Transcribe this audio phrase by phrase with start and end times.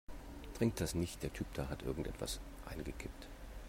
[0.55, 3.27] Trink das nicht, der Typ da hat irgendetwas reingekippt.